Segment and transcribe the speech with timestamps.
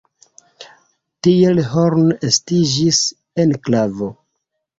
[1.27, 3.03] Tiel Horn estiĝis
[3.45, 4.11] enklavo.